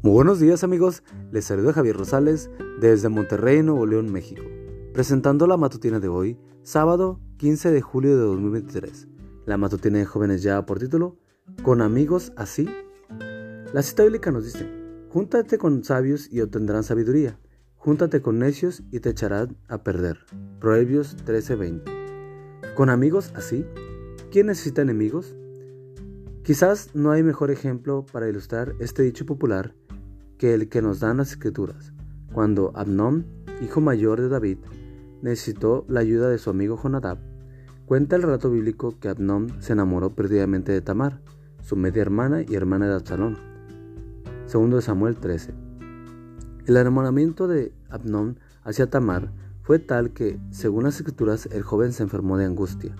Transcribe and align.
Muy 0.00 0.12
buenos 0.12 0.38
días 0.38 0.62
amigos, 0.62 1.02
les 1.32 1.46
saluda 1.46 1.72
Javier 1.72 1.96
Rosales 1.96 2.50
desde 2.80 3.08
Monterrey, 3.08 3.64
Nuevo 3.64 3.84
León, 3.84 4.12
México, 4.12 4.44
presentando 4.94 5.48
la 5.48 5.56
matutina 5.56 5.98
de 5.98 6.06
hoy, 6.06 6.38
sábado 6.62 7.18
15 7.38 7.72
de 7.72 7.80
julio 7.80 8.16
de 8.16 8.22
2023. 8.22 9.08
La 9.44 9.56
matutina 9.56 9.98
de 9.98 10.04
jóvenes 10.04 10.44
ya 10.44 10.64
por 10.64 10.78
título, 10.78 11.16
Con 11.64 11.82
amigos 11.82 12.32
así. 12.36 12.68
La 13.72 13.82
cita 13.82 14.04
bíblica 14.04 14.30
nos 14.30 14.44
dice, 14.44 14.70
Júntate 15.08 15.58
con 15.58 15.82
sabios 15.82 16.32
y 16.32 16.42
obtendrán 16.42 16.84
sabiduría, 16.84 17.40
júntate 17.74 18.22
con 18.22 18.38
necios 18.38 18.84
y 18.92 19.00
te 19.00 19.10
echarán 19.10 19.56
a 19.66 19.82
perder. 19.82 20.20
Proverbios 20.60 21.16
13:20. 21.24 21.82
Con 22.76 22.88
amigos 22.88 23.32
así, 23.34 23.66
¿quién 24.30 24.46
necesita 24.46 24.80
enemigos? 24.80 25.34
Quizás 26.44 26.94
no 26.94 27.10
hay 27.10 27.24
mejor 27.24 27.50
ejemplo 27.50 28.06
para 28.12 28.28
ilustrar 28.28 28.76
este 28.78 29.02
dicho 29.02 29.26
popular 29.26 29.74
que 30.38 30.54
el 30.54 30.68
que 30.68 30.80
nos 30.80 31.00
dan 31.00 31.18
las 31.18 31.32
escrituras. 31.32 31.92
Cuando 32.32 32.72
Abnón, 32.74 33.26
hijo 33.60 33.80
mayor 33.80 34.20
de 34.20 34.28
David, 34.28 34.58
necesitó 35.20 35.84
la 35.88 36.00
ayuda 36.00 36.30
de 36.30 36.38
su 36.38 36.50
amigo 36.50 36.76
Jonadab, 36.76 37.18
cuenta 37.86 38.16
el 38.16 38.22
relato 38.22 38.50
bíblico 38.50 38.98
que 39.00 39.08
Abnón 39.08 39.48
se 39.60 39.72
enamoró 39.72 40.14
perdidamente 40.14 40.72
de 40.72 40.80
Tamar, 40.80 41.20
su 41.62 41.76
media 41.76 42.02
hermana 42.02 42.42
y 42.42 42.54
hermana 42.54 42.86
de 42.86 42.94
Absalón. 42.94 43.36
Segundo 44.46 44.76
de 44.76 44.82
Samuel 44.82 45.16
13. 45.16 45.52
El 46.66 46.76
enamoramiento 46.76 47.48
de 47.48 47.72
Abnón 47.90 48.38
hacia 48.62 48.88
Tamar 48.88 49.32
fue 49.62 49.78
tal 49.78 50.12
que, 50.12 50.38
según 50.50 50.84
las 50.84 50.96
escrituras, 50.96 51.46
el 51.52 51.62
joven 51.62 51.92
se 51.92 52.02
enfermó 52.02 52.38
de 52.38 52.44
angustia. 52.44 52.94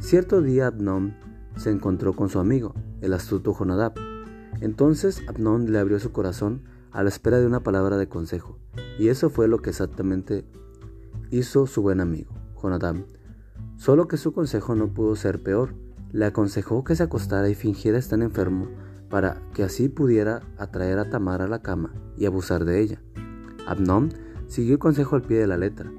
Cierto 0.00 0.42
día 0.42 0.66
Abnón 0.66 1.16
se 1.56 1.70
encontró 1.70 2.12
con 2.12 2.28
su 2.28 2.38
amigo, 2.38 2.74
el 3.00 3.14
astuto 3.14 3.54
Jonadab. 3.54 3.94
Entonces 4.60 5.22
Abnón 5.28 5.72
le 5.72 5.78
abrió 5.78 5.98
su 5.98 6.12
corazón 6.12 6.62
a 6.94 7.02
la 7.02 7.10
espera 7.10 7.38
de 7.38 7.46
una 7.46 7.60
palabra 7.60 7.98
de 7.98 8.08
consejo, 8.08 8.58
y 8.98 9.08
eso 9.08 9.28
fue 9.28 9.48
lo 9.48 9.58
que 9.58 9.70
exactamente 9.70 10.46
hizo 11.30 11.66
su 11.66 11.82
buen 11.82 12.00
amigo, 12.00 12.32
Jonadab. 12.54 13.04
Solo 13.76 14.06
que 14.08 14.16
su 14.16 14.32
consejo 14.32 14.74
no 14.74 14.94
pudo 14.94 15.16
ser 15.16 15.42
peor. 15.42 15.74
Le 16.12 16.26
aconsejó 16.26 16.84
que 16.84 16.94
se 16.94 17.02
acostara 17.02 17.48
y 17.48 17.54
fingiera 17.54 17.98
estar 17.98 18.20
enfermo 18.22 18.68
para 19.10 19.42
que 19.52 19.64
así 19.64 19.88
pudiera 19.88 20.42
atraer 20.58 20.98
a 20.98 21.10
Tamar 21.10 21.42
a 21.42 21.48
la 21.48 21.60
cama 21.60 21.92
y 22.16 22.26
abusar 22.26 22.64
de 22.64 22.80
ella. 22.80 23.02
Abnón 23.66 24.10
siguió 24.46 24.74
el 24.74 24.78
consejo 24.78 25.16
al 25.16 25.22
pie 25.22 25.38
de 25.38 25.48
la 25.48 25.58
letra. 25.58 25.92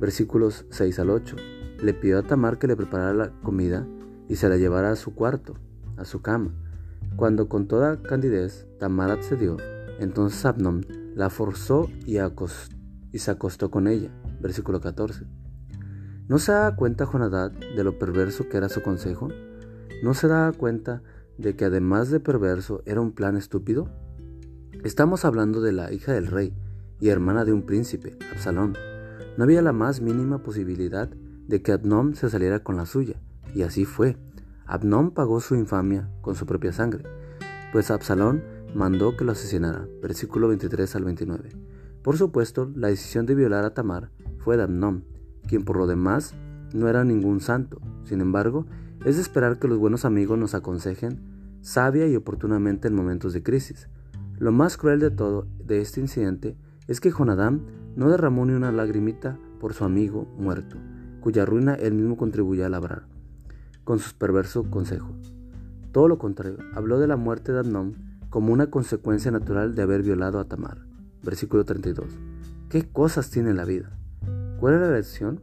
Versículos 0.00 0.66
6 0.70 0.98
al 0.98 1.10
8. 1.10 1.36
Le 1.80 1.94
pidió 1.94 2.18
a 2.18 2.22
Tamar 2.24 2.58
que 2.58 2.66
le 2.66 2.76
preparara 2.76 3.14
la 3.14 3.30
comida 3.42 3.86
y 4.28 4.36
se 4.36 4.48
la 4.48 4.56
llevara 4.56 4.90
a 4.90 4.96
su 4.96 5.14
cuarto, 5.14 5.54
a 5.96 6.04
su 6.04 6.20
cama. 6.20 6.50
Cuando 7.14 7.48
con 7.48 7.68
toda 7.68 8.02
candidez 8.02 8.66
Tamar 8.80 9.12
accedió, 9.12 9.56
entonces 9.98 10.44
Abnón 10.44 10.86
la 11.14 11.30
forzó 11.30 11.88
y, 12.06 12.18
se 13.18 13.30
acostó 13.30 13.70
con 13.70 13.86
ella. 13.86 14.10
Versículo 14.40 14.80
14. 14.80 15.24
¿No 16.28 16.38
se 16.38 16.52
daba 16.52 16.76
cuenta 16.76 17.06
Jonadab 17.06 17.52
de 17.52 17.84
lo 17.84 17.98
perverso 17.98 18.48
que 18.48 18.56
era 18.56 18.68
su 18.68 18.82
consejo? 18.82 19.28
¿No 20.02 20.14
se 20.14 20.28
daba 20.28 20.52
cuenta 20.52 21.02
de 21.38 21.56
que 21.56 21.64
además 21.64 22.10
de 22.10 22.20
perverso 22.20 22.82
era 22.86 23.00
un 23.00 23.12
plan 23.12 23.36
estúpido? 23.36 23.88
Estamos 24.84 25.24
hablando 25.24 25.60
de 25.60 25.72
la 25.72 25.92
hija 25.92 26.12
del 26.12 26.26
rey 26.26 26.54
y 27.00 27.08
hermana 27.08 27.44
de 27.44 27.52
un 27.52 27.62
príncipe, 27.62 28.16
Absalón. 28.32 28.74
No 29.36 29.44
había 29.44 29.62
la 29.62 29.72
más 29.72 30.00
mínima 30.00 30.42
posibilidad 30.42 31.08
de 31.08 31.62
que 31.62 31.72
Abnón 31.72 32.14
se 32.14 32.30
saliera 32.30 32.60
con 32.60 32.76
la 32.76 32.86
suya. 32.86 33.20
Y 33.54 33.62
así 33.62 33.84
fue. 33.84 34.16
Abnón 34.66 35.10
pagó 35.10 35.40
su 35.40 35.54
infamia 35.54 36.08
con 36.20 36.34
su 36.34 36.46
propia 36.46 36.72
sangre, 36.72 37.04
pues 37.72 37.90
Absalón 37.90 38.42
mandó 38.74 39.16
que 39.16 39.24
lo 39.24 39.32
asesinara. 39.32 39.86
Versículo 40.02 40.48
23 40.48 40.96
al 40.96 41.04
29. 41.04 41.50
Por 42.02 42.16
supuesto, 42.16 42.70
la 42.74 42.88
decisión 42.88 43.26
de 43.26 43.34
violar 43.34 43.64
a 43.64 43.74
Tamar 43.74 44.10
fue 44.38 44.56
de 44.56 44.64
Abnón, 44.64 45.04
quien 45.46 45.64
por 45.64 45.76
lo 45.76 45.86
demás 45.86 46.34
no 46.74 46.88
era 46.88 47.04
ningún 47.04 47.40
santo. 47.40 47.80
Sin 48.04 48.20
embargo, 48.20 48.66
es 49.04 49.16
de 49.16 49.22
esperar 49.22 49.58
que 49.58 49.68
los 49.68 49.78
buenos 49.78 50.04
amigos 50.04 50.38
nos 50.38 50.54
aconsejen 50.54 51.32
sabia 51.62 52.08
y 52.08 52.16
oportunamente 52.16 52.88
en 52.88 52.94
momentos 52.94 53.32
de 53.32 53.42
crisis. 53.42 53.88
Lo 54.38 54.52
más 54.52 54.76
cruel 54.76 54.98
de 54.98 55.10
todo 55.10 55.46
de 55.64 55.80
este 55.80 56.00
incidente 56.00 56.56
es 56.88 57.00
que 57.00 57.12
Jonadam 57.12 57.60
no 57.94 58.10
derramó 58.10 58.44
ni 58.44 58.52
una 58.52 58.72
lagrimita 58.72 59.38
por 59.60 59.72
su 59.72 59.84
amigo 59.84 60.26
muerto, 60.36 60.76
cuya 61.20 61.44
ruina 61.44 61.74
él 61.74 61.94
mismo 61.94 62.16
contribuyó 62.16 62.66
a 62.66 62.68
labrar 62.68 63.06
con 63.84 64.00
sus 64.00 64.12
perversos 64.12 64.66
consejos. 64.68 65.34
Todo 65.92 66.08
lo 66.08 66.18
contrario, 66.18 66.58
habló 66.74 66.98
de 66.98 67.06
la 67.06 67.16
muerte 67.16 67.52
de 67.52 67.60
Abnón 67.60 68.11
como 68.32 68.54
una 68.54 68.68
consecuencia 68.68 69.30
natural 69.30 69.74
de 69.74 69.82
haber 69.82 70.02
violado 70.02 70.40
a 70.40 70.44
Tamar. 70.44 70.78
Versículo 71.22 71.66
32. 71.66 72.06
¿Qué 72.70 72.90
cosas 72.90 73.28
tiene 73.28 73.52
la 73.52 73.66
vida? 73.66 73.90
¿Cuál 74.58 74.74
es 74.74 74.80
la 74.80 74.90
lección? 74.90 75.42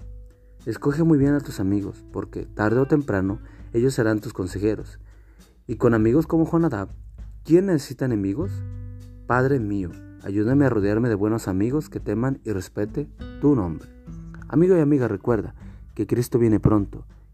Escoge 0.66 1.04
muy 1.04 1.20
bien 1.20 1.36
a 1.36 1.40
tus 1.40 1.60
amigos, 1.60 2.04
porque 2.12 2.48
tarde 2.48 2.80
o 2.80 2.88
temprano 2.88 3.42
ellos 3.74 3.94
serán 3.94 4.22
tus 4.22 4.34
consejeros. 4.34 4.98
Y 5.68 5.76
con 5.76 5.94
amigos 5.94 6.26
como 6.26 6.48
Jonadab, 6.48 6.90
¿quién 7.44 7.68
necesita 7.68 8.06
enemigos? 8.06 8.50
Padre 9.28 9.60
mío, 9.60 9.92
ayúdame 10.24 10.66
a 10.66 10.70
rodearme 10.70 11.10
de 11.10 11.16
buenos 11.16 11.48
amigos 11.48 11.90
que 11.90 12.00
teman 12.00 12.42
y 12.44 12.54
respete 12.54 13.08
tu 13.40 13.54
nombre. 13.54 13.88
Amigo 14.48 14.76
y 14.76 14.80
amiga, 14.80 15.08
recuerda 15.08 15.54
que 15.94 16.08
Cristo 16.08 16.40
viene 16.40 16.60
pronto 16.60 17.06